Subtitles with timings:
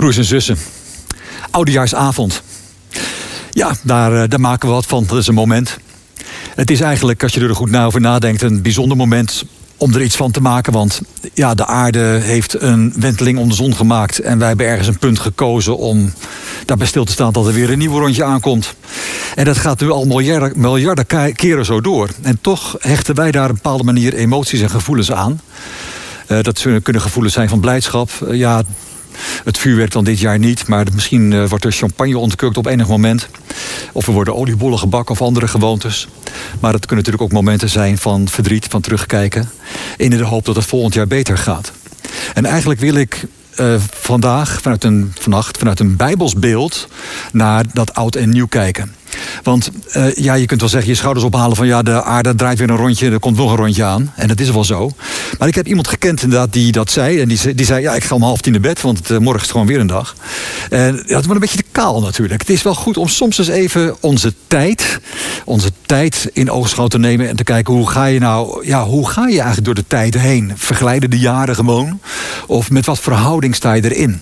[0.00, 0.58] Broers en zussen,
[1.50, 2.42] oudejaarsavond.
[3.50, 5.04] Ja, daar, eh, daar maken we wat van.
[5.06, 5.78] Dat is een moment.
[6.54, 9.44] Het is eigenlijk, als je er goed over nadenkt, een bijzonder moment
[9.76, 10.72] om er iets van te maken.
[10.72, 11.00] Want
[11.34, 14.18] ja, de aarde heeft een wenteling om de zon gemaakt.
[14.18, 16.12] En wij hebben ergens een punt gekozen om
[16.64, 18.74] daarbij stil te staan dat er weer een nieuw rondje aankomt.
[19.34, 22.08] En dat gaat nu al miljarden, miljarden keren zo door.
[22.22, 25.40] En toch hechten wij daar een bepaalde manier emoties en gevoelens aan.
[26.28, 28.10] Uh, dat kunnen gevoelens zijn van blijdschap.
[28.22, 28.62] Uh, ja,
[29.44, 32.88] het vuurwerk dan dit jaar niet, maar misschien uh, wordt er champagne ontkurkt op enig
[32.88, 33.28] moment.
[33.92, 36.08] Of er worden oliebollen gebakken of andere gewoontes.
[36.60, 39.50] Maar het kunnen natuurlijk ook momenten zijn van verdriet, van terugkijken.
[39.96, 41.72] In de hoop dat het volgend jaar beter gaat.
[42.34, 43.26] En eigenlijk wil ik
[43.60, 46.88] uh, vandaag, vanuit een, vannacht, vanuit een bijbelsbeeld
[47.32, 48.94] naar dat oud en nieuw kijken.
[49.42, 52.58] Want uh, ja, je kunt wel zeggen, je schouders ophalen van ja, de aarde draait
[52.58, 54.12] weer een rondje, er komt nog een rondje aan.
[54.16, 54.90] En dat is wel zo.
[55.38, 57.20] Maar ik heb iemand gekend inderdaad die dat zei.
[57.20, 59.34] En die, die zei, ja, ik ga om half tien naar bed, want uh, morgen
[59.34, 60.14] is het gewoon weer een dag.
[60.70, 62.40] En het wordt een beetje te kaal natuurlijk.
[62.40, 65.00] Het is wel goed om soms eens even onze tijd,
[65.44, 69.08] onze tijd in oogschouw te nemen en te kijken hoe ga je nou, ja, hoe
[69.08, 70.52] ga je eigenlijk door de tijd heen?
[70.56, 72.00] Verglijden de jaren gewoon?
[72.46, 74.20] Of met wat verhouding sta je erin?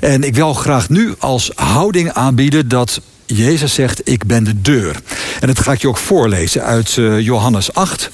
[0.00, 4.96] En ik wil graag nu als houding aanbieden dat Jezus zegt, ik ben de deur.
[5.40, 8.10] En dat ga ik je ook voorlezen uit uh, Johannes 8,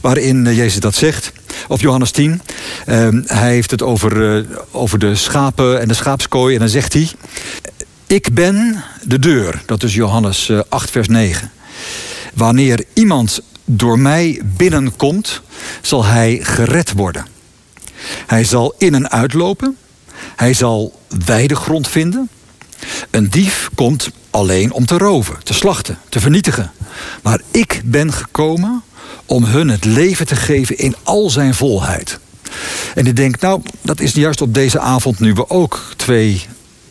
[0.00, 1.32] waarin uh, Jezus dat zegt.
[1.68, 2.40] Of Johannes 10.
[2.86, 6.54] Uh, hij heeft het over, uh, over de schapen en de schaapskooi.
[6.54, 7.10] En dan zegt hij,
[8.06, 9.62] ik ben de deur.
[9.66, 11.50] Dat is Johannes 8, vers 9.
[12.34, 15.40] Wanneer iemand door mij binnenkomt,
[15.80, 17.26] zal hij gered worden.
[18.26, 19.76] Hij zal in en uitlopen.
[20.36, 22.28] Hij zal weidegrond vinden.
[23.10, 26.72] Een dief komt alleen om te roven, te slachten, te vernietigen.
[27.22, 28.82] Maar ik ben gekomen
[29.26, 32.18] om hun het leven te geven in al zijn volheid.
[32.94, 36.46] En ik denk, nou, dat is juist op deze avond nu we ook twee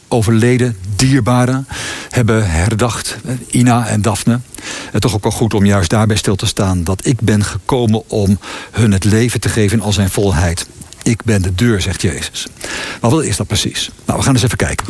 [0.07, 1.67] overleden dierbaren
[2.09, 3.17] hebben herdacht,
[3.49, 4.39] Ina en Daphne.
[4.91, 8.09] Het toch ook wel goed om juist daarbij stil te staan dat ik ben gekomen
[8.09, 8.39] om
[8.72, 10.67] hun het leven te geven in al zijn volheid.
[11.03, 12.47] Ik ben de deur, zegt Jezus.
[13.01, 13.89] Maar wat is dat precies?
[14.05, 14.85] Nou, we gaan eens even kijken.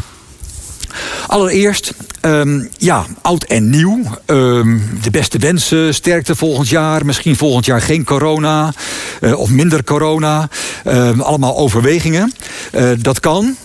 [1.28, 4.00] Allereerst, um, ja, oud en nieuw.
[4.26, 7.06] Um, de beste wensen, sterkte volgend jaar.
[7.06, 8.74] Misschien volgend jaar geen corona
[9.22, 10.50] uh, of minder corona.
[10.88, 12.34] Uh, allemaal overwegingen.
[12.76, 13.56] Uh, dat kan.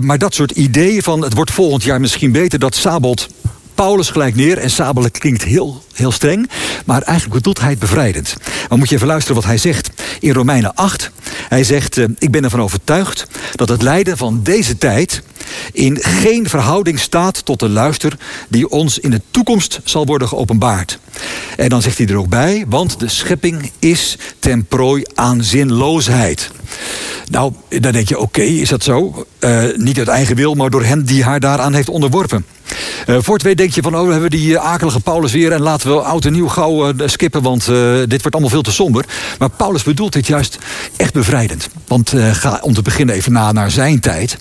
[0.00, 3.28] maar dat soort ideeën van het wordt volgend jaar misschien beter, dat sabelt
[3.74, 4.58] Paulus gelijk neer.
[4.58, 6.50] En sabelen klinkt heel, heel streng.
[6.84, 8.34] Maar eigenlijk bedoelt hij het bevrijdend.
[8.68, 9.90] Maar moet je even luisteren wat hij zegt.
[10.20, 11.10] In Romeinen 8.
[11.48, 15.22] Hij zegt, ik ben ervan overtuigd dat het lijden van deze tijd
[15.72, 18.12] in geen verhouding staat tot de luister
[18.48, 20.98] die ons in de toekomst zal worden geopenbaard.
[21.56, 26.50] En dan zegt hij er ook bij, want de schepping is ten prooi aan zinloosheid.
[27.30, 29.26] Nou, dan denk je, oké, is dat zo?
[29.40, 32.46] Uh, niet uit eigen wil, maar door hem die haar daaraan heeft onderworpen.
[33.06, 35.52] Uh, voor het weet denk je van, oh, we hebben die akelige Paulus weer...
[35.52, 39.04] en laten we oud en nieuw gauw skippen, want dit wordt allemaal veel te somber.
[39.38, 40.58] Maar Paulus bedoelt dit juist
[40.96, 41.68] echt bevrijdend.
[41.86, 44.38] Want ga om te beginnen even na naar zijn tijd.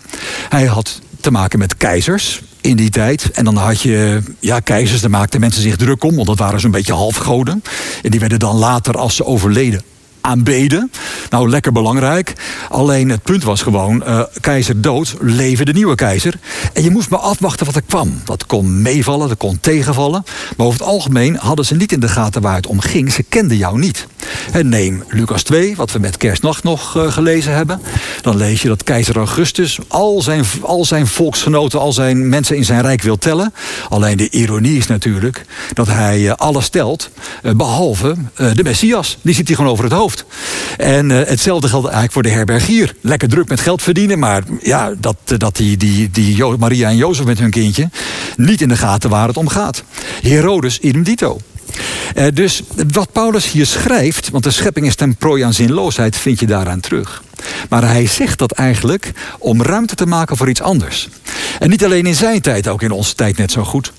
[0.50, 3.32] Hij had te maken met keizers in die tijd.
[3.32, 6.16] En dan had je ja, keizers, daar maakten mensen zich druk om...
[6.16, 7.64] want dat waren zo'n beetje halfgoden.
[8.02, 9.82] En die werden dan later, als ze overleden
[10.24, 10.92] aanbeden.
[11.30, 12.34] Nou, lekker belangrijk.
[12.70, 16.34] Alleen het punt was gewoon, uh, keizer dood, leven de nieuwe keizer.
[16.74, 18.22] En je moest maar afwachten wat er kwam.
[18.26, 20.24] Dat kon meevallen, dat kon tegenvallen.
[20.58, 23.12] Maar over het algemeen hadden ze niet in de gaten waar het om ging.
[23.12, 24.08] Ze kenden jou niet.
[24.52, 27.82] En neem Lucas 2, wat we met kerstnacht nog uh, gelezen hebben.
[28.22, 32.66] Dan lees je dat keizer Augustus al zijn, al zijn volksgenoten, al zijn mensen in
[32.66, 33.54] zijn rijk wil tellen.
[33.90, 37.10] Alleen de ironie is natuurlijk dat hij uh, alles telt,
[37.56, 39.18] behalve de Messias.
[39.22, 40.13] Die zit hij gewoon over het hoofd.
[40.78, 42.96] En uh, hetzelfde geldt eigenlijk voor de herbergier.
[43.02, 47.26] Lekker druk met geld verdienen, maar ja, dat, dat die, die, die Maria en Jozef
[47.26, 47.90] met hun kindje
[48.36, 49.84] niet in de gaten waar het om gaat.
[50.22, 51.40] Herodes idem dito.
[52.16, 56.40] Uh, dus wat Paulus hier schrijft, want de schepping is ten prooi aan zinloosheid, vind
[56.40, 57.24] je daaraan terug.
[57.70, 61.10] Maar hij zegt dat eigenlijk om ruimte te maken voor iets anders.
[61.60, 63.92] En niet alleen in zijn tijd, ook in onze tijd net zo goed.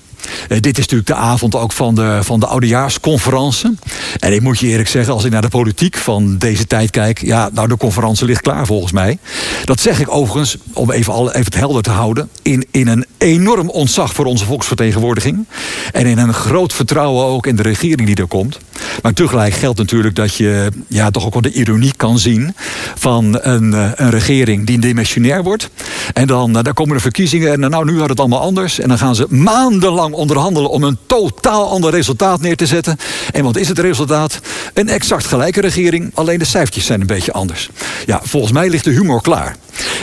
[0.49, 3.77] Uh, dit is natuurlijk de avond ook van de, van de oudejaarsconferentie.
[4.19, 7.21] En ik moet je eerlijk zeggen, als ik naar de politiek van deze tijd kijk...
[7.21, 9.17] ja, nou, de conferentie ligt klaar volgens mij.
[9.65, 12.29] Dat zeg ik overigens, om even, al, even het helder te houden...
[12.41, 15.45] In, in een enorm ontzag voor onze volksvertegenwoordiging.
[15.91, 18.59] En in een groot vertrouwen ook in de regering die er komt.
[19.01, 22.55] Maar tegelijk geldt natuurlijk dat je ja, toch ook wel de ironie kan zien...
[22.95, 25.69] van een, eh, een regering die demissionair wordt.
[26.13, 28.79] En dan uh, daar komen de verkiezingen en nou, nu gaat het allemaal anders.
[28.79, 32.97] En dan gaan ze maandenlang onderhandelen om een totaal ander resultaat neer te zetten.
[33.31, 34.39] En wat is het resultaat?
[34.73, 37.69] Een exact gelijke regering, alleen de cijfertjes zijn een beetje anders.
[38.05, 39.55] Ja, volgens mij ligt de humor klaar.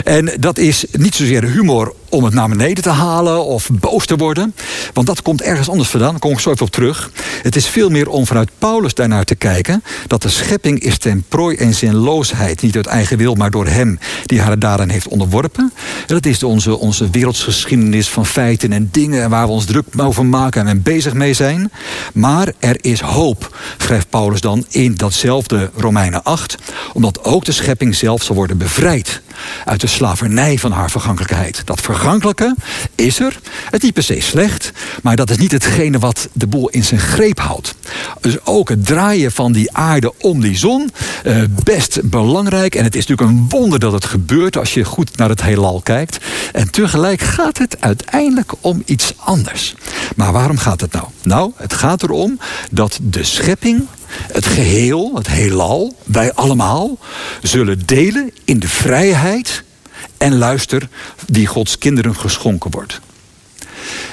[0.03, 4.15] En dat is niet zozeer humor om het naar beneden te halen of boos te
[4.15, 4.55] worden.
[4.93, 6.11] Want dat komt ergens anders vandaan.
[6.11, 7.11] Daar kom ik zo even op terug.
[7.41, 9.83] Het is veel meer om vanuit Paulus daarnaar te kijken.
[10.07, 12.61] Dat de schepping is ten prooi en zinloosheid.
[12.61, 15.73] Niet uit eigen wil, maar door hem die haar daarin heeft onderworpen.
[16.07, 20.25] En dat is onze, onze wereldsgeschiedenis van feiten en dingen waar we ons druk over
[20.25, 21.71] maken en bezig mee zijn.
[22.13, 26.57] Maar er is hoop, schrijft Paulus dan in datzelfde Romeinen 8.
[26.93, 29.21] Omdat ook de schepping zelf zal worden bevrijd
[29.65, 31.61] uit de slavernij van haar vergankelijkheid.
[31.65, 32.55] Dat vergankelijke
[32.95, 33.39] is er.
[33.69, 34.71] Het niet per se slecht,
[35.01, 37.75] maar dat is niet hetgene wat de boel in zijn greep houdt.
[38.21, 40.91] Dus ook het draaien van die aarde om die zon,
[41.23, 42.75] eh, best belangrijk.
[42.75, 45.81] En het is natuurlijk een wonder dat het gebeurt als je goed naar het heelal
[45.81, 46.17] kijkt.
[46.51, 49.75] En tegelijk gaat het uiteindelijk om iets anders.
[50.15, 51.05] Maar waarom gaat het nou?
[51.21, 52.39] Nou, het gaat erom
[52.71, 53.87] dat de schepping
[54.31, 56.97] het geheel, het heelal, wij allemaal,
[57.41, 59.63] zullen delen in de vrijheid
[60.17, 60.87] en luister
[61.27, 62.99] die Gods kinderen geschonken wordt.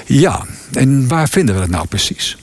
[0.07, 2.37] Ja, en waar vinden we dat nou precies?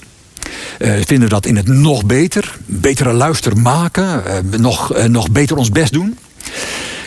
[0.80, 5.32] Uh, vinden we dat in het nog beter, betere luister maken, uh, nog, uh, nog
[5.32, 6.18] beter ons best doen?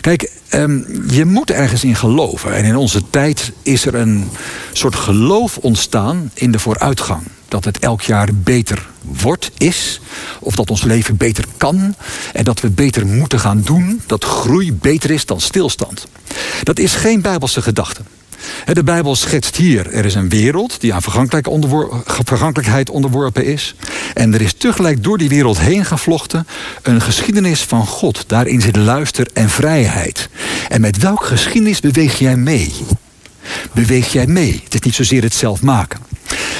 [0.01, 2.53] Kijk, um, je moet ergens in geloven.
[2.53, 4.29] En in onze tijd is er een
[4.71, 7.23] soort geloof ontstaan in de vooruitgang.
[7.47, 10.01] Dat het elk jaar beter wordt, is.
[10.39, 11.95] Of dat ons leven beter kan.
[12.33, 14.01] En dat we beter moeten gaan doen.
[14.05, 16.07] Dat groei beter is dan stilstand.
[16.63, 18.01] Dat is geen bijbelse gedachte.
[18.73, 23.75] De Bijbel schetst hier, er is een wereld die aan vergankelijkheid onderworpen is.
[24.13, 26.47] En er is tegelijk door die wereld heen gevlochten
[26.81, 28.23] een geschiedenis van God.
[28.27, 30.29] Daarin zit luister en vrijheid.
[30.69, 32.73] En met welke geschiedenis beweeg jij mee?
[33.73, 34.61] Beweeg jij mee?
[34.63, 36.10] Het is niet zozeer het zelf maken.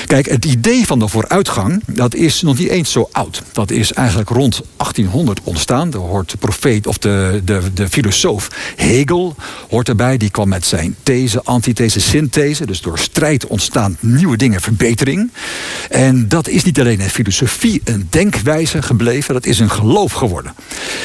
[0.06, 3.42] Kijk, het idee van de vooruitgang, dat is nog niet eens zo oud.
[3.52, 5.90] Dat is eigenlijk rond 1800 ontstaan.
[5.90, 9.36] Daar hoort de profeet of de, de, de filosoof Hegel
[9.70, 10.18] hoort erbij.
[10.18, 12.66] Die kwam met zijn these, antithese, synthese.
[12.66, 15.32] Dus door strijd ontstaan nieuwe dingen, verbetering.
[15.90, 19.34] En dat is niet alleen een filosofie, een denkwijze gebleven.
[19.34, 20.54] Dat is een geloof geworden.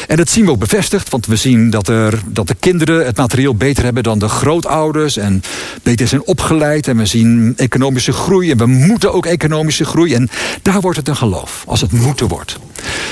[0.09, 1.11] En dat zien we ook bevestigd.
[1.11, 5.17] Want we zien dat, er, dat de kinderen het materieel beter hebben dan de grootouders.
[5.17, 5.43] En
[5.83, 6.89] beter zijn opgeleid.
[6.89, 8.51] En we zien economische groei.
[8.51, 10.15] En we moeten ook economische groei.
[10.15, 10.29] En
[10.63, 12.59] daar wordt het een geloof, als het moeten wordt.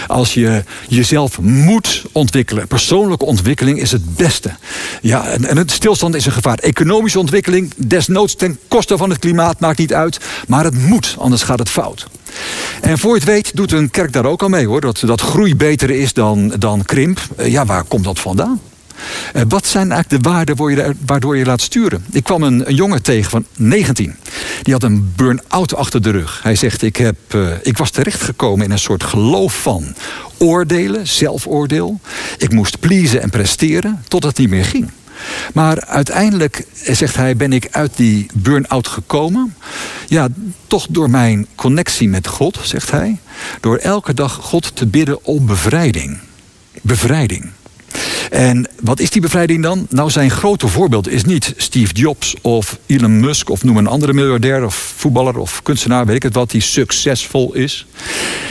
[0.06, 2.66] Als je jezelf moet ontwikkelen.
[2.66, 4.50] Persoonlijke ontwikkeling is het beste.
[5.00, 6.58] Ja, en, en het stilstand is een gevaar.
[6.58, 10.18] Economische ontwikkeling, desnoods ten koste van het klimaat, maakt niet uit.
[10.48, 12.06] Maar het moet, anders gaat het fout.
[12.80, 14.80] En voor je het weet doet een kerk daar ook al mee hoor.
[14.80, 17.20] Dat, dat groei beter is dan, dan krimp.
[17.36, 18.60] Eh, ja, waar komt dat vandaan?
[19.34, 22.04] Uh, wat zijn eigenlijk de waarden waardoor je laat sturen?
[22.10, 24.14] Ik kwam een, een, jongen tegen van 19.
[24.62, 26.40] Die had een burn-out achter de rug.
[26.42, 29.94] Hij zegt, ik, heb, uh, ik was terechtgekomen in een soort geloof van
[30.38, 32.00] oordelen, zelfoordeel.
[32.38, 34.90] Ik moest pleasen en presteren tot het niet meer ging.
[35.54, 39.54] Maar uiteindelijk, zegt hij, ben ik uit die burn-out gekomen.
[40.06, 40.28] Ja,
[40.66, 43.18] toch door mijn connectie met God, zegt hij.
[43.60, 46.18] Door elke dag God te bidden om bevrijding.
[46.82, 47.50] Bevrijding.
[48.30, 49.86] En wat is die bevrijding dan?
[49.90, 54.12] Nou, zijn grote voorbeeld is niet Steve Jobs of Elon Musk of noem een andere
[54.12, 57.86] miljardair of voetballer of kunstenaar, weet ik het wat, die succesvol is.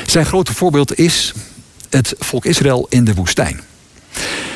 [0.06, 1.34] Zijn grote voorbeeld is
[1.90, 3.62] het volk Israël in de woestijn.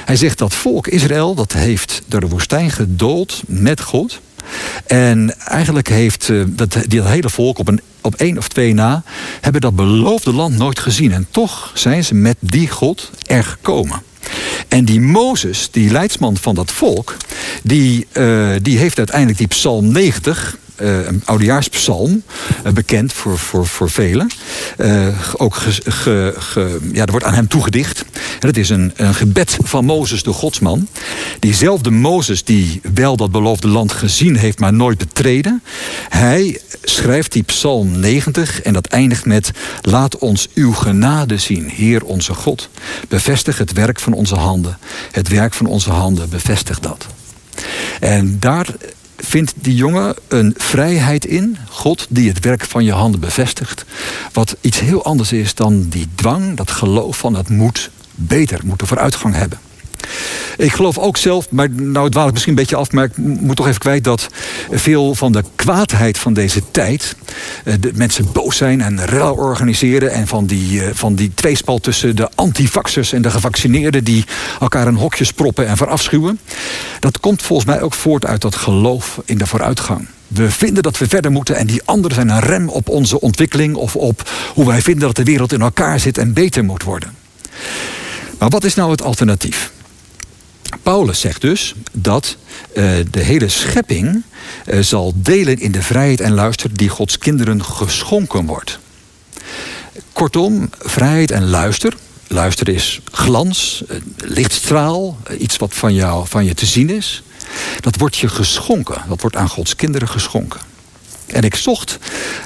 [0.05, 4.19] Hij zegt dat volk Israël, dat heeft door de woestijn gedoold met God.
[4.85, 9.03] En eigenlijk heeft uh, dat, dat hele volk op, een, op één of twee na...
[9.41, 11.11] hebben dat beloofde land nooit gezien.
[11.11, 14.01] En toch zijn ze met die God er gekomen.
[14.77, 17.15] En die Mozes, die leidsman van dat volk,
[17.63, 22.23] die, uh, die heeft uiteindelijk die Psalm 90 uh, een oudejaarspsalm,
[22.65, 24.29] uh, bekend voor, voor, voor velen.
[24.77, 25.07] Uh,
[25.37, 25.57] ook
[26.93, 28.05] ja, er wordt aan hem toegedicht.
[28.39, 30.87] En dat is een, een gebed van Mozes, de godsman.
[31.39, 35.63] Diezelfde Mozes die wel dat beloofde land gezien heeft, maar nooit betreden.
[36.09, 39.51] Hij schrijft die psalm 90 en dat eindigt met...
[39.81, 42.69] Laat ons uw genade zien, Heer onze God.
[43.07, 44.77] Bevestig het werk van onze handen.
[45.11, 47.05] Het werk van onze handen, bevestig dat.
[47.99, 48.67] En daar
[49.17, 53.85] vindt die jongen een vrijheid in, God die het werk van je handen bevestigt.
[54.33, 58.81] Wat iets heel anders is dan die dwang, dat geloof van het moet beter, moet
[58.85, 59.59] vooruitgang hebben.
[60.57, 63.55] Ik geloof ook zelf, maar nou dwaal ik misschien een beetje af, maar ik moet
[63.55, 64.27] toch even kwijt dat
[64.71, 67.15] veel van de kwaadheid van deze tijd,
[67.63, 71.79] eh, de mensen boos zijn en rel organiseren en van die, eh, van die tweespal
[71.79, 74.25] tussen de antivaxers en de gevaccineerden die
[74.59, 76.39] elkaar in hokjes proppen en verafschuwen,
[76.99, 80.07] dat komt volgens mij ook voort uit dat geloof in de vooruitgang.
[80.27, 83.75] We vinden dat we verder moeten en die anderen zijn een rem op onze ontwikkeling
[83.75, 87.15] of op hoe wij vinden dat de wereld in elkaar zit en beter moet worden.
[88.37, 89.71] Maar wat is nou het alternatief?
[90.81, 92.37] Paulus zegt dus dat
[92.73, 94.23] uh, de hele schepping
[94.65, 98.79] uh, zal delen in de vrijheid en luister die Gods kinderen geschonken wordt.
[100.13, 101.95] Kortom, vrijheid en luister.
[102.27, 103.83] Luister is glans,
[104.17, 107.23] lichtstraal, iets wat van, jou, van je te zien is.
[107.79, 109.01] Dat wordt je geschonken.
[109.07, 110.59] Dat wordt aan Gods kinderen geschonken.
[111.27, 111.97] En ik zocht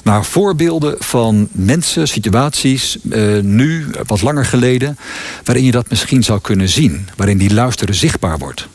[0.04, 4.98] naar voorbeelden van mensen, situaties, uh, nu, wat langer geleden,
[5.44, 8.68] waarin je dat misschien zou kunnen zien, waarin die luisteren zichtbaar wordt.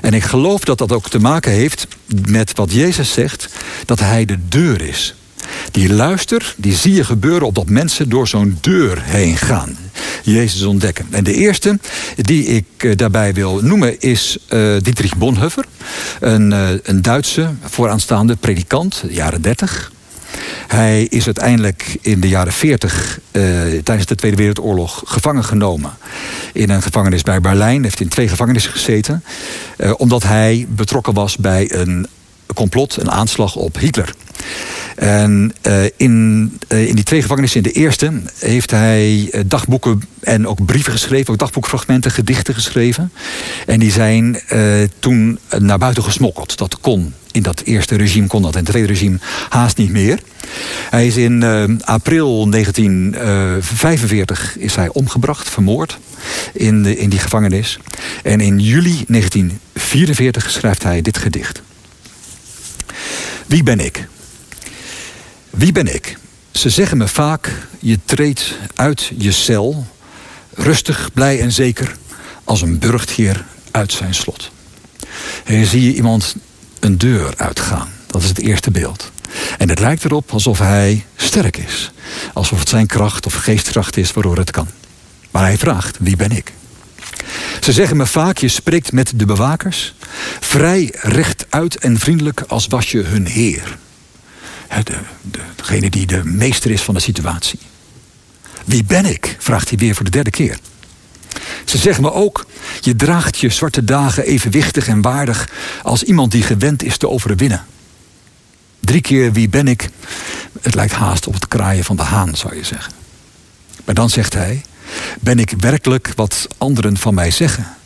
[0.00, 1.86] En ik geloof dat dat ook te maken heeft
[2.26, 3.48] met wat Jezus zegt,
[3.86, 5.14] dat Hij de deur is.
[5.70, 9.76] Die luister, die zie je gebeuren op dat mensen door zo'n deur heen gaan.
[10.22, 11.06] Jezus ontdekken.
[11.10, 11.78] En de eerste
[12.16, 15.64] die ik eh, daarbij wil noemen is uh, Dietrich Bonhoeffer.
[16.20, 19.92] Een, uh, een Duitse vooraanstaande predikant, jaren 30.
[20.68, 23.42] Hij is uiteindelijk in de jaren 40 uh,
[23.82, 25.92] tijdens de Tweede Wereldoorlog gevangen genomen.
[26.52, 27.82] In een gevangenis bij Berlijn.
[27.82, 29.24] Heeft in twee gevangenissen gezeten.
[29.96, 32.06] Omdat hij betrokken was bij een
[32.54, 34.14] complot, een aanslag op Hitler.
[34.96, 40.02] En uh, in, uh, in die twee gevangenissen, in de eerste, heeft hij uh, dagboeken
[40.20, 43.12] en ook brieven geschreven, ook dagboekfragmenten, gedichten geschreven.
[43.66, 44.40] En die zijn
[44.98, 46.58] toen naar buiten gesmokkeld.
[46.58, 47.14] Dat kon.
[47.32, 48.52] In dat eerste regime kon dat.
[48.52, 49.18] In het tweede regime
[49.48, 50.18] haast niet meer.
[50.90, 51.44] Hij is in
[51.84, 55.98] april 1945 is hij omgebracht, vermoord.
[56.52, 57.78] In, in die gevangenis.
[58.22, 61.62] En in juli 1944 schrijft hij dit gedicht.
[63.46, 64.08] Wie ben ik?
[65.52, 66.18] Wie ben ik?
[66.50, 69.86] Ze zeggen me vaak, je treedt uit je cel,
[70.54, 71.96] rustig, blij en zeker,
[72.44, 74.50] als een burchtheer uit zijn slot.
[75.44, 76.36] En hier zie je iemand
[76.80, 77.88] een deur uitgaan.
[78.06, 79.10] Dat is het eerste beeld.
[79.58, 81.92] En het lijkt erop alsof hij sterk is.
[82.32, 84.68] Alsof het zijn kracht of geestkracht is waardoor het kan.
[85.30, 86.52] Maar hij vraagt, wie ben ik?
[87.60, 89.94] Ze zeggen me vaak, je spreekt met de bewakers.
[90.40, 93.78] Vrij, rechtuit en vriendelijk als was je hun heer
[94.80, 97.58] de, de, degene die de meester is van de situatie.
[98.64, 99.36] Wie ben ik?
[99.38, 100.58] vraagt hij weer voor de derde keer.
[101.64, 102.46] Ze zeggen me ook,
[102.80, 105.48] je draagt je zwarte dagen evenwichtig en waardig
[105.82, 107.64] als iemand die gewend is te overwinnen.
[108.80, 109.88] Drie keer wie ben ik?
[110.60, 112.92] Het lijkt haast op het kraaien van de haan, zou je zeggen.
[113.84, 114.62] Maar dan zegt hij,
[115.20, 117.76] ben ik werkelijk wat anderen van mij zeggen?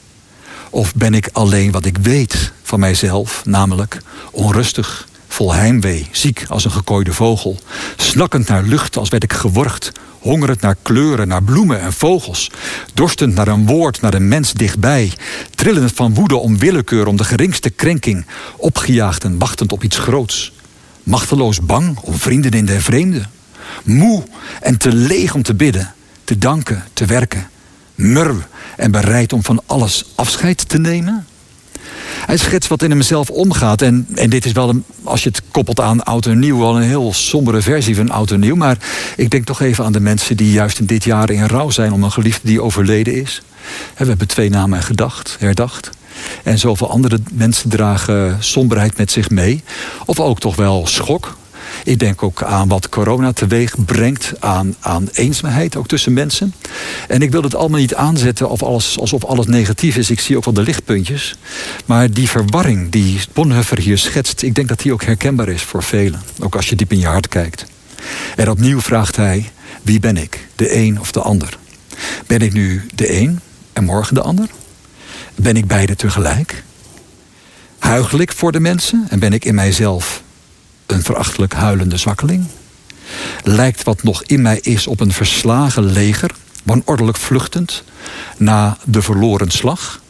[0.70, 4.00] Of ben ik alleen wat ik weet van mijzelf, namelijk
[4.30, 7.58] onrustig, vol heimwee, ziek als een gekooide vogel,
[7.96, 12.50] snakkend naar lucht als werd ik geworgd, hongerend naar kleuren, naar bloemen en vogels,
[12.94, 15.12] dorstend naar een woord, naar een mens dichtbij,
[15.54, 18.26] trillend van woede om willekeur, om de geringste krenking,
[18.56, 20.52] opgejaagd en wachtend op iets groots,
[21.02, 23.22] machteloos bang om vrienden in de vreemde,
[23.84, 24.24] moe
[24.60, 27.50] en te leeg om te bidden, te danken, te werken,
[27.94, 28.38] murw
[28.76, 31.26] en bereid om van alles afscheid te nemen?
[32.26, 33.82] Hij schetst wat in hemzelf omgaat.
[33.82, 36.76] En, en dit is wel, een, als je het koppelt aan oud en nieuw, wel
[36.76, 38.56] een heel sombere versie van oud en nieuw.
[38.56, 38.78] Maar
[39.16, 41.92] ik denk toch even aan de mensen die juist in dit jaar in rouw zijn
[41.92, 43.42] om een geliefde die overleden is.
[43.96, 45.90] We hebben twee namen gedacht, herdacht.
[46.42, 49.62] En zoveel andere mensen dragen somberheid met zich mee.
[50.04, 51.37] Of ook toch wel schok.
[51.85, 56.54] Ik denk ook aan wat corona teweeg brengt aan, aan eenzaamheid, ook tussen mensen.
[57.09, 60.11] En ik wil het allemaal niet aanzetten of alles, alsof alles negatief is.
[60.11, 61.37] Ik zie ook wel de lichtpuntjes.
[61.85, 65.83] Maar die verwarring die Bonhoeffer hier schetst, ik denk dat die ook herkenbaar is voor
[65.83, 66.23] velen.
[66.40, 67.66] Ook als je diep in je hart kijkt.
[68.37, 69.50] En opnieuw vraagt hij,
[69.83, 70.47] wie ben ik?
[70.56, 71.59] De een of de ander?
[72.26, 73.40] Ben ik nu de een
[73.73, 74.49] en morgen de ander?
[75.35, 76.64] Ben ik beide tegelijk?
[77.78, 80.23] Huigel ik voor de mensen en ben ik in mijzelf
[80.86, 82.46] een verachtelijk huilende zwakkeling?
[83.42, 86.30] Lijkt wat nog in mij is op een verslagen leger,
[86.62, 87.84] wanordelijk vluchtend,
[88.36, 90.00] na de verloren slag?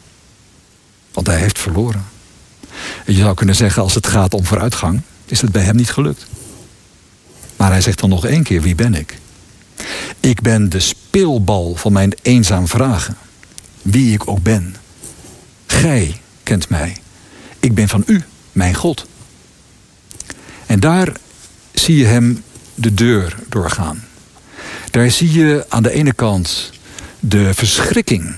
[1.13, 2.05] Want hij heeft verloren.
[3.05, 5.91] En je zou kunnen zeggen, als het gaat om vooruitgang, is het bij hem niet
[5.91, 6.25] gelukt.
[7.55, 9.17] Maar hij zegt dan nog één keer, wie ben ik?
[10.19, 13.17] Ik ben de speelbal van mijn eenzaam vragen.
[13.81, 14.75] Wie ik ook ben.
[15.67, 16.97] Gij kent mij.
[17.59, 19.05] Ik ben van u, mijn God.
[20.67, 21.11] En daar
[21.73, 22.43] zie je hem
[22.75, 24.03] de deur doorgaan.
[24.91, 26.71] Daar zie je aan de ene kant
[27.19, 28.35] de verschrikking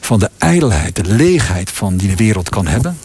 [0.00, 2.98] van de ijdelheid, de leegheid van die de wereld kan hebben.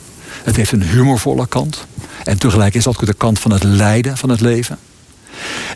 [0.44, 1.86] Het heeft een humorvolle kant.
[2.24, 4.78] En tegelijk is dat ook de kant van het lijden van het leven.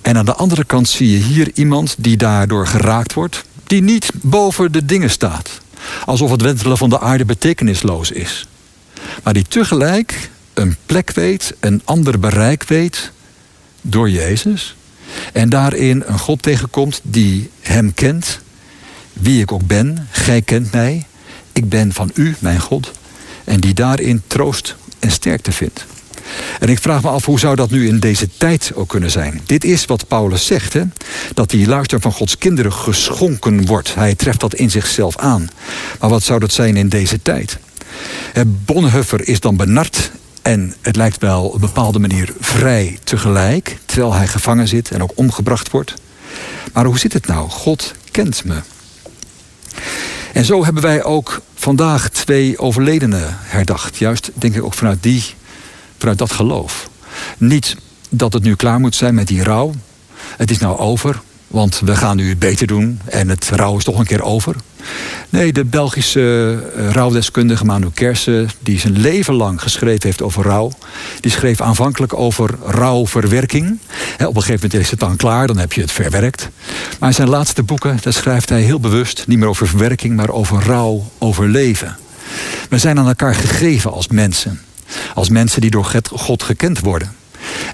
[0.02, 4.12] En aan de andere kant zie je hier iemand die daardoor geraakt wordt, die niet
[4.14, 5.50] boven de dingen staat.
[6.06, 8.48] Alsof het wentelen van de aarde betekenisloos is.
[9.24, 13.12] Maar die tegelijk een plek weet, een ander bereik weet
[13.82, 14.76] door Jezus.
[15.34, 18.40] En daarin een God tegenkomt die hem kent,
[19.14, 20.08] wie ik ook ben.
[20.12, 21.06] Gij kent mij.
[21.54, 22.92] Ik ben van u, mijn God.
[23.44, 25.86] En die daarin troost en sterkte vindt.
[26.60, 29.42] En ik vraag me af, hoe zou dat nu in deze tijd ook kunnen zijn?
[29.46, 30.82] Dit is wat Paulus zegt, hè?
[31.34, 33.96] dat die luister van Gods kinderen geschonken wordt.
[33.96, 35.48] Hij treft dat in zichzelf aan.
[36.00, 37.58] Maar wat zou dat zijn in deze tijd?
[38.66, 40.12] Bonhoeffer is dan benard
[40.46, 45.04] en het lijkt wel op een bepaalde manier vrij tegelijk, terwijl hij gevangen zit en
[45.04, 45.94] ook omgebracht wordt.
[46.74, 47.50] Maar hoe zit het nou?
[47.50, 48.62] God kent me.
[50.34, 53.98] En zo hebben wij ook vandaag twee overledenen herdacht.
[53.98, 55.24] Juist, denk ik, ook vanuit, die,
[55.98, 56.90] vanuit dat geloof.
[57.38, 57.76] Niet
[58.10, 59.74] dat het nu klaar moet zijn met die rouw.
[60.38, 61.22] Het is nou over,
[61.56, 64.56] want we gaan nu beter doen en het rouw is toch een keer over.
[65.30, 70.72] Nee, de Belgische uh, rouwdeskundige Manu Kersen, die zijn leven lang geschreven heeft over rouw,
[71.20, 73.80] die schreef aanvankelijk over rouwverwerking.
[74.14, 76.50] Op een gegeven moment is het dan klaar, dan heb je het verwerkt.
[77.00, 80.30] Maar in zijn laatste boeken, daar schrijft hij heel bewust niet meer over verwerking, maar
[80.30, 81.98] over rouw, over leven.
[82.70, 84.62] We zijn aan elkaar gegeven als mensen.
[85.14, 87.16] Als mensen die door God gekend worden.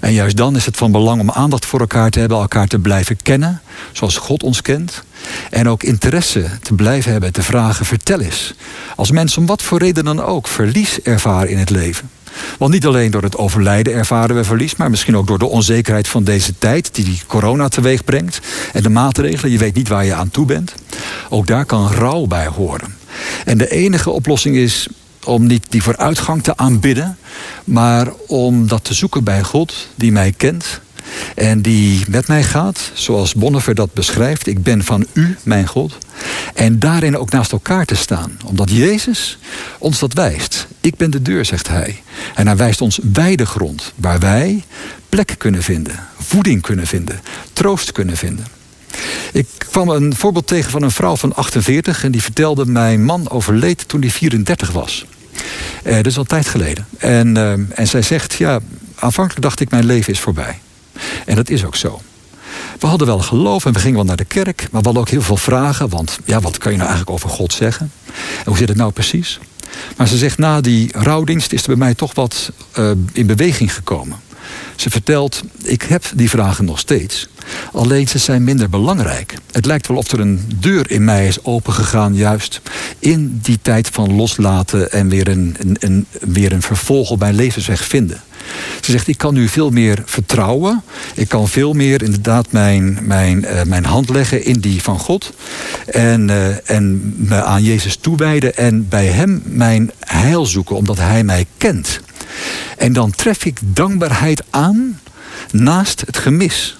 [0.00, 2.78] En juist dan is het van belang om aandacht voor elkaar te hebben, elkaar te
[2.78, 3.61] blijven kennen,
[3.92, 5.02] zoals God ons kent.
[5.50, 8.54] En ook interesse te blijven hebben, te vragen, vertel eens.
[8.96, 12.10] Als mensen om wat voor reden dan ook verlies ervaren in het leven.
[12.58, 16.08] Want niet alleen door het overlijden ervaren we verlies, maar misschien ook door de onzekerheid
[16.08, 18.40] van deze tijd, die, die corona teweeg brengt.
[18.72, 20.74] En de maatregelen, je weet niet waar je aan toe bent.
[21.28, 22.96] Ook daar kan rouw bij horen.
[23.44, 24.88] En de enige oplossing is
[25.24, 27.18] om niet die vooruitgang te aanbidden,
[27.64, 30.80] maar om dat te zoeken bij God, die mij kent
[31.34, 34.46] en die met mij gaat, zoals Bonhoeffer dat beschrijft.
[34.46, 35.98] Ik ben van u, mijn God.
[36.54, 39.38] En daarin ook naast elkaar te staan, omdat Jezus
[39.78, 40.66] ons dat wijst.
[40.80, 42.02] Ik ben de deur, zegt hij.
[42.34, 44.64] En hij wijst ons wijde grond, waar wij
[45.08, 47.20] plek kunnen vinden, voeding kunnen vinden,
[47.52, 48.46] troost kunnen vinden.
[49.32, 53.30] Ik kwam een voorbeeld tegen van een vrouw van 48 en die vertelde: Mijn man
[53.30, 55.06] overleed toen hij 34 was.
[55.84, 56.86] Uh, dat is al tijd geleden.
[56.98, 58.60] En, uh, en zij zegt: Ja,
[58.94, 60.60] aanvankelijk dacht ik, mijn leven is voorbij.
[61.26, 62.00] En dat is ook zo.
[62.78, 65.08] We hadden wel geloof en we gingen wel naar de kerk, maar we hadden ook
[65.08, 65.88] heel veel vragen.
[65.88, 67.92] Want ja, wat kan je nou eigenlijk over God zeggen?
[68.38, 69.40] En hoe zit het nou precies?
[69.96, 73.74] Maar ze zegt, na die rouwdienst is er bij mij toch wat uh, in beweging
[73.74, 74.20] gekomen.
[74.76, 77.28] Ze vertelt, ik heb die vragen nog steeds.
[77.72, 79.34] Alleen ze zijn minder belangrijk.
[79.52, 82.60] Het lijkt wel of er een deur in mij is opengegaan, juist
[82.98, 87.84] in die tijd van loslaten en weer een, een, weer een vervolg op mijn levensweg
[87.84, 88.22] vinden.
[88.80, 90.82] Ze zegt, ik kan nu veel meer vertrouwen.
[91.14, 95.32] Ik kan veel meer inderdaad mijn, mijn, uh, mijn hand leggen in die van God.
[95.86, 101.24] En, uh, en me aan Jezus toewijden en bij hem mijn heil zoeken, omdat hij
[101.24, 102.00] mij kent.
[102.78, 105.00] En dan tref ik dankbaarheid aan
[105.50, 106.76] naast het gemis.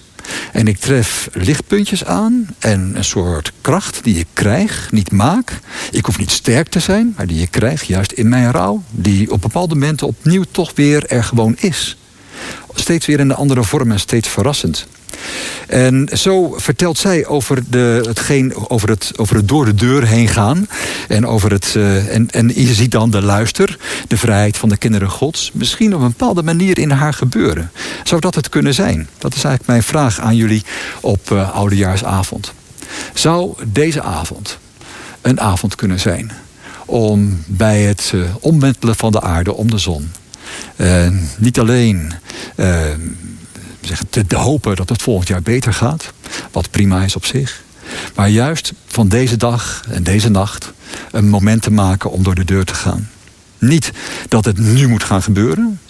[0.53, 5.61] En ik tref lichtpuntjes aan en een soort kracht die ik krijg, niet maak.
[5.91, 8.83] Ik hoef niet sterk te zijn, maar die ik krijg juist in mijn rouw.
[8.91, 11.97] Die op bepaalde momenten opnieuw toch weer er gewoon is.
[12.75, 14.87] Steeds weer in een andere vorm en steeds verrassend.
[15.69, 20.29] En zo vertelt zij over, de, hetgeen, over, het, over het door de deur heen
[20.29, 20.69] gaan.
[21.09, 24.77] En, over het, uh, en, en je ziet dan de luister, de vrijheid van de
[24.77, 25.51] kinderen gods.
[25.55, 27.71] Misschien op een bepaalde manier in haar gebeuren.
[28.05, 29.09] Zou dat het kunnen zijn?
[29.19, 30.65] Dat is eigenlijk mijn vraag aan jullie
[31.01, 32.53] op uh, Oudejaarsavond.
[33.15, 34.59] Zou deze avond
[35.21, 36.33] een avond kunnen zijn
[36.87, 40.13] om bij het uh, omwentelen van de aarde om de zon...
[41.39, 42.13] niet alleen
[44.11, 46.13] te, te hopen dat het volgend jaar beter gaat.
[46.51, 47.63] Wat prima is op zich.
[48.15, 50.73] Maar juist van deze dag en deze nacht
[51.11, 53.11] een moment te maken om door de deur te gaan.
[53.59, 53.93] Niet
[54.29, 55.81] dat het nu moet gaan gebeuren,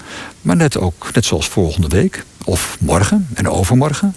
[0.43, 4.15] maar net ook, net zoals volgende week of morgen en overmorgen.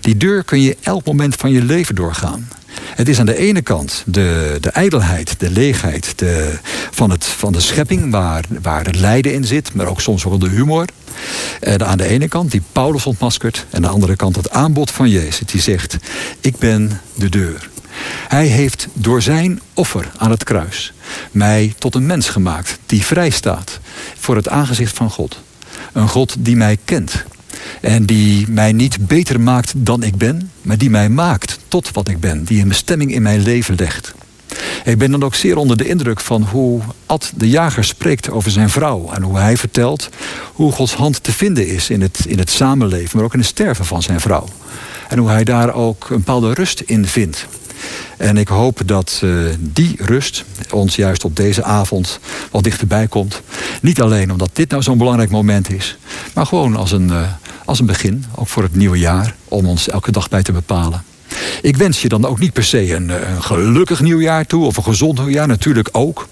[0.00, 2.48] Die deur kun je elk moment van je leven doorgaan.
[2.94, 6.58] Het is aan de ene kant de, de ijdelheid, de leegheid de,
[6.90, 10.38] van, het, van de schepping, waar, waar het lijden in zit, maar ook soms wel
[10.38, 10.86] de humor.
[11.60, 14.90] En aan de ene kant die Paulus ontmaskert, en aan de andere kant het aanbod
[14.90, 15.96] van Jezus, die zegt:
[16.40, 17.68] Ik ben de deur.
[18.28, 20.92] Hij heeft door zijn offer aan het kruis
[21.30, 23.80] mij tot een mens gemaakt die vrij staat
[24.18, 25.40] voor het aangezicht van God.
[25.92, 27.24] Een God die mij kent,
[27.80, 32.08] en die mij niet beter maakt dan ik ben, maar die mij maakt tot wat
[32.08, 32.44] ik ben.
[32.44, 34.14] Die een bestemming in mijn leven legt.
[34.84, 38.50] Ik ben dan ook zeer onder de indruk van hoe Ad de Jager spreekt over
[38.50, 39.10] zijn vrouw.
[39.12, 40.08] En hoe hij vertelt
[40.52, 43.48] hoe Gods hand te vinden is in het, in het samenleven, maar ook in het
[43.48, 44.44] sterven van zijn vrouw.
[45.08, 47.46] En hoe hij daar ook een bepaalde rust in vindt.
[48.16, 52.18] En ik hoop dat uh, die rust ons juist op deze avond
[52.50, 53.42] wat dichterbij komt.
[53.82, 55.96] Niet alleen omdat dit nou zo'n belangrijk moment is,
[56.34, 57.20] maar gewoon als een, uh,
[57.64, 61.02] als een begin, ook voor het nieuwe jaar, om ons elke dag bij te bepalen.
[61.62, 64.82] Ik wens je dan ook niet per se een, eh, gelukkig nieuwjaar toe of een
[64.82, 66.28] gezond nieuwjaar, natuurlijk ook.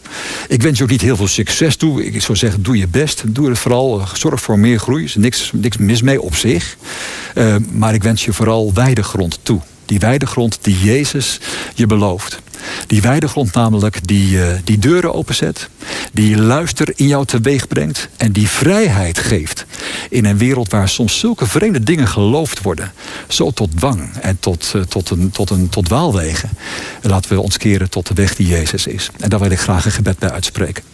[0.48, 2.04] Ik wens je ook niet heel veel succes toe.
[2.04, 3.22] Ik zou zeggen, doe je best.
[3.26, 4.00] Doe het vooral.
[4.00, 5.02] Eh, zorg voor meer groei.
[5.02, 6.76] Er is niks, niks mis mee op zich.
[7.70, 9.60] Maar ik wens je vooral weidegrond toe.
[9.86, 11.40] Die weidegrond die Jezus
[11.74, 12.40] je belooft.
[12.86, 15.68] Die weidegrond namelijk die, uh, die deuren openzet.
[16.12, 18.08] Die luister in jou teweeg brengt.
[18.16, 19.64] En die vrijheid geeft.
[20.10, 22.92] In een wereld waar soms zulke vreemde dingen geloofd worden.
[23.28, 26.50] Zo tot dwang en tot, uh, tot, een, tot, een, tot dwaalwegen.
[27.02, 29.10] Laten we ons keren tot de weg die Jezus is.
[29.20, 30.84] En daar wil ik graag een gebed bij uitspreken.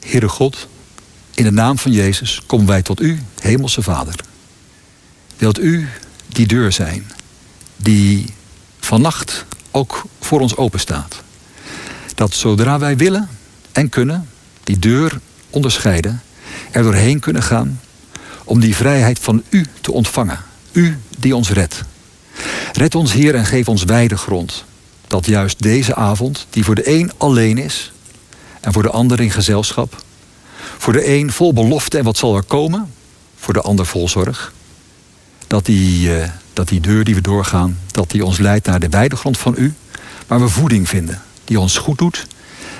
[0.00, 0.68] Heere God,
[1.34, 4.14] in de naam van Jezus komen wij tot U, Hemelse Vader.
[5.40, 5.88] Wilt U
[6.28, 7.10] die deur zijn
[7.76, 8.34] die
[8.80, 11.22] vannacht ook voor ons open staat?
[12.14, 13.28] Dat zodra wij willen
[13.72, 14.28] en kunnen
[14.64, 16.22] die deur onderscheiden,
[16.70, 17.80] er doorheen kunnen gaan
[18.44, 20.38] om die vrijheid van U te ontvangen.
[20.72, 21.82] U die ons redt.
[22.72, 24.64] Red ons, Heer, en geef ons wijde grond.
[25.06, 27.92] Dat juist deze avond, die voor de een alleen is
[28.60, 30.02] en voor de ander in gezelschap,
[30.78, 32.92] voor de een vol belofte en wat zal er komen,
[33.36, 34.52] voor de ander vol zorg,
[35.50, 38.88] dat die, uh, dat die deur die we doorgaan, dat die ons leidt naar de
[38.88, 39.74] weidegrond van U,
[40.26, 42.26] waar we voeding vinden, die ons goed doet,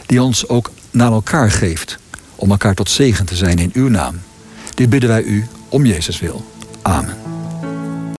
[0.06, 1.98] die ons ook naar elkaar geeft,
[2.36, 4.20] om elkaar tot zegen te zijn in Uw naam.
[4.74, 6.50] Dit bidden wij U om Jezus wil.
[6.82, 7.29] Amen.